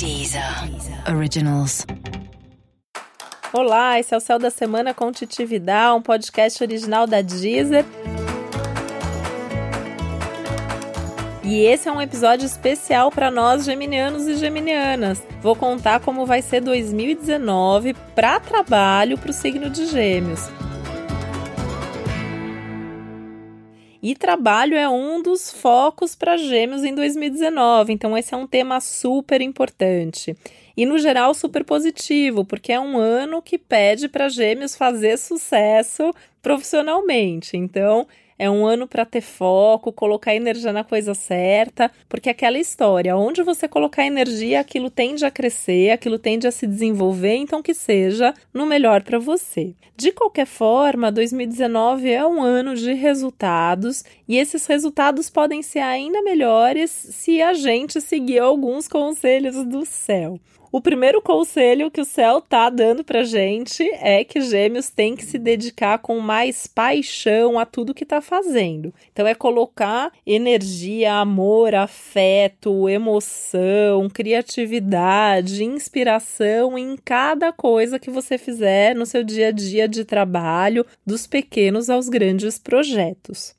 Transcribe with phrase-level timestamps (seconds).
[0.00, 0.42] Deezer
[1.14, 1.86] Originals.
[3.52, 7.84] Olá, esse é o Céu da Semana com Titi Vidal, um podcast original da Deezer.
[11.44, 15.22] E esse é um episódio especial para nós geminianos e geminianas.
[15.42, 20.48] Vou contar como vai ser 2019 para trabalho para o signo de Gêmeos.
[24.02, 28.80] E trabalho é um dos focos para Gêmeos em 2019, então esse é um tema
[28.80, 30.34] super importante.
[30.74, 36.14] E no geral super positivo, porque é um ano que pede para Gêmeos fazer sucesso
[36.40, 37.56] profissionalmente.
[37.58, 38.06] Então,
[38.40, 43.42] é um ano para ter foco, colocar energia na coisa certa, porque aquela história, onde
[43.42, 48.32] você colocar energia, aquilo tende a crescer, aquilo tende a se desenvolver, então que seja
[48.54, 49.74] no melhor para você.
[49.94, 56.22] De qualquer forma, 2019 é um ano de resultados e esses resultados podem ser ainda
[56.22, 60.40] melhores se a gente seguir alguns conselhos do céu.
[60.72, 65.24] O primeiro conselho que o céu tá dando pra gente é que gêmeos têm que
[65.24, 68.94] se dedicar com mais paixão a tudo que tá fazendo.
[69.12, 78.94] Então é colocar energia, amor, afeto, emoção, criatividade, inspiração em cada coisa que você fizer
[78.94, 83.58] no seu dia a dia de trabalho, dos pequenos aos grandes projetos.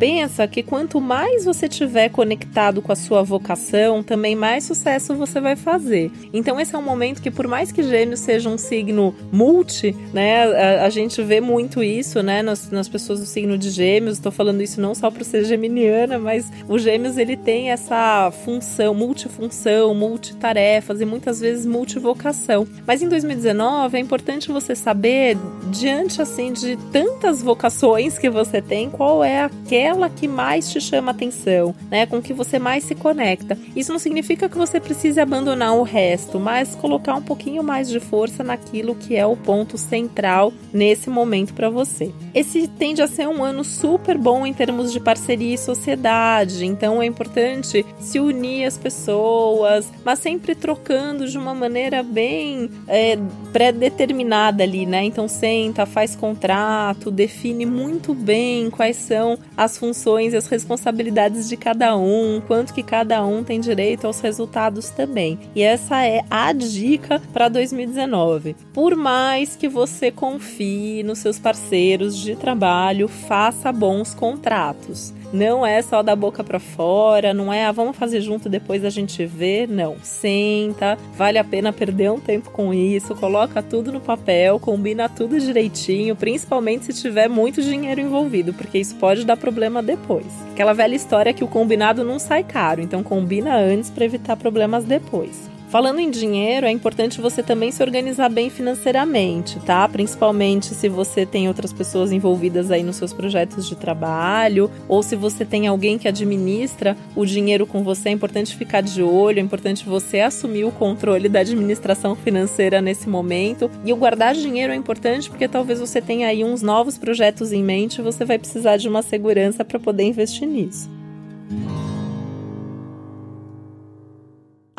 [0.00, 5.38] Pensa que quanto mais você tiver conectado com a sua vocação, também mais sucesso você
[5.42, 6.10] vai fazer.
[6.32, 10.44] Então esse é um momento que por mais que Gêmeos seja um signo multi, né,
[10.44, 14.16] a, a gente vê muito isso, né, nas, nas pessoas do signo de Gêmeos.
[14.16, 18.94] Estou falando isso não só por ser geminiana, mas o Gêmeos ele tem essa função,
[18.94, 22.66] multifunção, multitarefas e muitas vezes multivocação.
[22.86, 25.36] Mas em 2019 é importante você saber
[25.70, 30.80] diante assim de tantas vocações que você tem, qual é aquela aquela que mais te
[30.80, 32.06] chama atenção, né?
[32.06, 33.58] Com que você mais se conecta.
[33.74, 37.98] Isso não significa que você precise abandonar o resto, mas colocar um pouquinho mais de
[37.98, 42.12] força naquilo que é o ponto central nesse momento para você.
[42.32, 47.02] Esse tende a ser um ano super bom em termos de parceria e sociedade, então
[47.02, 53.18] é importante se unir às pessoas, mas sempre trocando de uma maneira bem é,
[53.52, 55.04] pré-determinada ali, né?
[55.04, 61.56] Então senta, faz contrato, define muito bem quais são as funções e as responsabilidades de
[61.56, 65.38] cada um, quanto que cada um tem direito aos resultados também.
[65.54, 68.54] E essa é a dica para 2019.
[68.74, 75.14] Por mais que você confie nos seus parceiros de trabalho, faça bons contratos.
[75.32, 78.90] Não é só da boca para fora, não é, ah, vamos fazer junto depois a
[78.90, 79.96] gente vê, não.
[80.02, 85.38] Senta, vale a pena perder um tempo com isso, coloca tudo no papel, combina tudo
[85.38, 90.26] direitinho, principalmente se tiver muito dinheiro envolvido, porque isso pode dar problema depois.
[90.52, 94.84] Aquela velha história que o combinado não sai caro, então combina antes para evitar problemas
[94.84, 95.49] depois.
[95.70, 99.88] Falando em dinheiro, é importante você também se organizar bem financeiramente, tá?
[99.88, 105.14] Principalmente se você tem outras pessoas envolvidas aí nos seus projetos de trabalho, ou se
[105.14, 109.42] você tem alguém que administra o dinheiro com você, é importante ficar de olho, é
[109.42, 113.70] importante você assumir o controle da administração financeira nesse momento.
[113.84, 117.62] E o guardar dinheiro é importante porque talvez você tenha aí uns novos projetos em
[117.62, 120.99] mente e você vai precisar de uma segurança para poder investir nisso.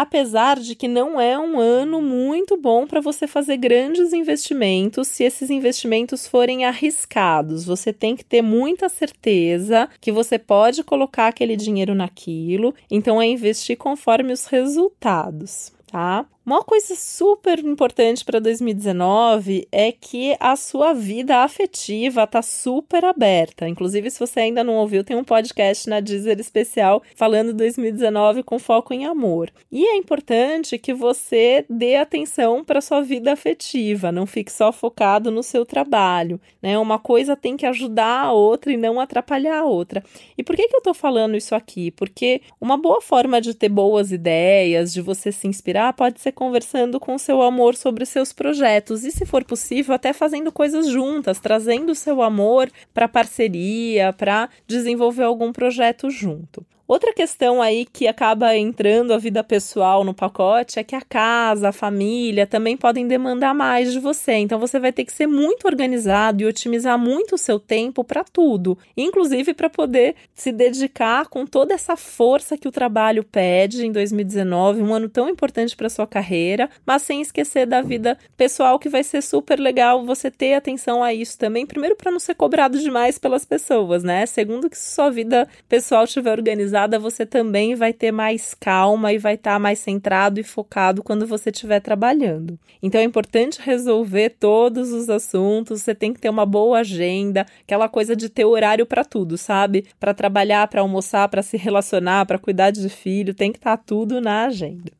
[0.00, 5.24] Apesar de que não é um ano muito bom para você fazer grandes investimentos se
[5.24, 7.64] esses investimentos forem arriscados.
[7.64, 13.26] Você tem que ter muita certeza que você pode colocar aquele dinheiro naquilo, então é
[13.26, 16.26] investir conforme os resultados tá?
[16.48, 23.68] Uma coisa super importante para 2019 é que a sua vida afetiva tá super aberta.
[23.68, 28.58] Inclusive, se você ainda não ouviu, tem um podcast na Deezer especial falando 2019 com
[28.58, 29.52] foco em amor.
[29.70, 35.30] E é importante que você dê atenção para sua vida afetiva, não fique só focado
[35.30, 36.78] no seu trabalho, né?
[36.78, 40.02] Uma coisa tem que ajudar a outra e não atrapalhar a outra.
[40.38, 41.90] E por que que eu tô falando isso aqui?
[41.90, 47.00] Porque uma boa forma de ter boas ideias, de você se inspirar, pode ser conversando
[47.00, 51.96] com seu amor sobre seus projetos e, se for possível, até fazendo coisas juntas, trazendo
[51.96, 56.64] seu amor para parceria, para desenvolver algum projeto junto.
[56.88, 61.68] Outra questão aí que acaba entrando a vida pessoal no pacote é que a casa,
[61.68, 64.32] a família também podem demandar mais de você.
[64.36, 68.24] Então você vai ter que ser muito organizado e otimizar muito o seu tempo para
[68.24, 73.92] tudo, inclusive para poder se dedicar com toda essa força que o trabalho pede em
[73.92, 78.88] 2019, um ano tão importante para sua carreira, mas sem esquecer da vida pessoal que
[78.88, 81.66] vai ser super legal você ter atenção a isso também.
[81.66, 84.24] Primeiro para não ser cobrado demais pelas pessoas, né?
[84.24, 89.18] Segundo que se sua vida pessoal estiver organizada, você também vai ter mais calma e
[89.18, 92.58] vai estar tá mais centrado e focado quando você estiver trabalhando.
[92.82, 97.88] Então é importante resolver todos os assuntos, você tem que ter uma boa agenda, aquela
[97.88, 99.86] coisa de ter horário para tudo, sabe?
[99.98, 103.82] Para trabalhar, para almoçar, para se relacionar, para cuidar de filho, tem que estar tá
[103.84, 104.92] tudo na agenda.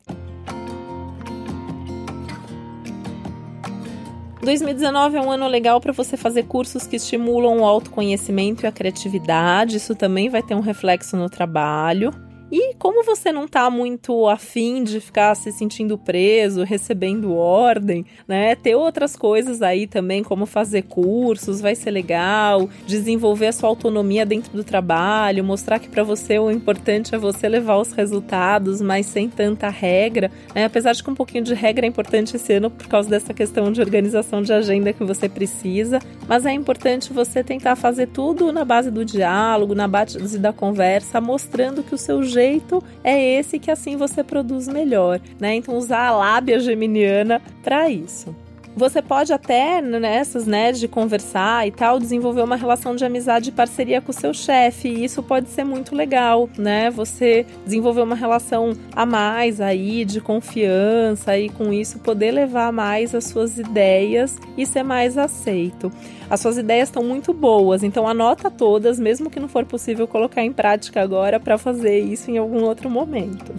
[4.41, 8.71] 2019 é um ano legal para você fazer cursos que estimulam o autoconhecimento e a
[8.71, 9.77] criatividade.
[9.77, 12.28] Isso também vai ter um reflexo no trabalho.
[12.51, 18.55] E como você não tá muito afim de ficar se sentindo preso, recebendo ordem, né?
[18.55, 24.25] Ter outras coisas aí também, como fazer cursos, vai ser legal, desenvolver a sua autonomia
[24.25, 29.05] dentro do trabalho, mostrar que para você o importante é você levar os resultados, mas
[29.05, 30.31] sem tanta regra.
[30.55, 30.65] Né?
[30.65, 33.71] Apesar de que um pouquinho de regra é importante esse ano por causa dessa questão
[33.71, 38.65] de organização de agenda que você precisa, mas é importante você tentar fazer tudo na
[38.65, 43.59] base do diálogo, na base da conversa, mostrando que o seu jeito jeito é esse
[43.59, 45.55] que assim você produz melhor, né?
[45.55, 48.33] Então usar a lábia geminiana para isso.
[48.75, 53.51] Você pode até, nessas, né, de conversar e tal, desenvolver uma relação de amizade e
[53.51, 54.87] parceria com o seu chefe.
[54.87, 56.89] E isso pode ser muito legal, né?
[56.89, 63.13] Você desenvolver uma relação a mais aí, de confiança, e com isso poder levar mais
[63.13, 65.91] as suas ideias e ser mais aceito.
[66.29, 70.43] As suas ideias estão muito boas, então anota todas, mesmo que não for possível colocar
[70.43, 73.53] em prática agora, para fazer isso em algum outro momento.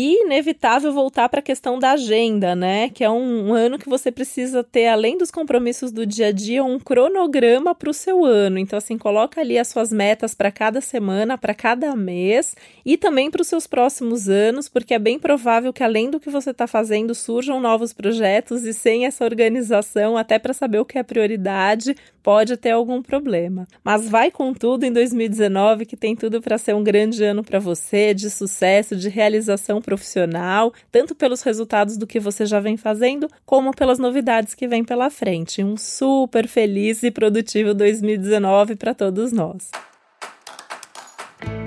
[0.00, 2.88] E inevitável voltar para a questão da agenda, né?
[2.88, 6.30] Que é um, um, ano que você precisa ter, além dos compromissos do dia a
[6.30, 8.60] dia, um cronograma para o seu ano.
[8.60, 12.54] Então, assim, coloca ali as suas metas para cada semana, para cada mês
[12.86, 16.30] e também para os seus próximos anos, porque é bem provável que, além do que
[16.30, 20.96] você está fazendo, surjam novos projetos e sem essa organização, até para saber o que
[20.96, 23.66] é prioridade, pode ter algum problema.
[23.82, 27.58] Mas vai com tudo em 2019, que tem tudo para ser um grande ano para
[27.58, 33.26] você, de sucesso, de realização profissional, tanto pelos resultados do que você já vem fazendo,
[33.46, 35.64] como pelas novidades que vem pela frente.
[35.64, 39.70] Um super feliz e produtivo 2019 para todos nós.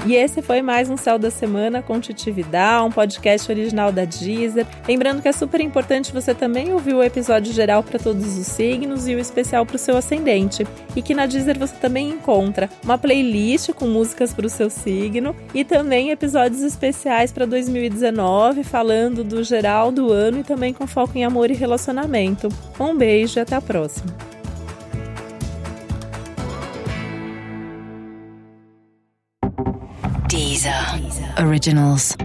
[0.06, 4.66] E esse foi mais um Céu da Semana com Titividade, um podcast original da Deezer.
[4.88, 9.08] Lembrando que é super importante você também ouvir o episódio geral para todos os signos
[9.08, 10.66] e o especial para o seu ascendente.
[10.96, 15.36] E que na Deezer você também encontra uma playlist com músicas para o seu signo
[15.54, 21.16] e também episódios especiais para 2019, falando do geral do ano e também com foco
[21.16, 22.50] em amor e relacionamento.
[22.80, 24.41] Um beijo e até a próxima.
[31.38, 32.16] Originals.